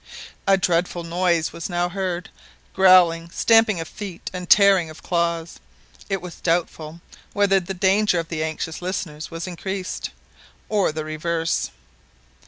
[0.47, 2.29] A dreadful noise was now heard
[2.73, 5.59] growling, stamping of feet, and tearing of claws.
[6.09, 7.01] It was doubtful
[7.33, 10.09] whether the danger of the anxious listeners was increased,
[10.69, 11.69] or the reverse.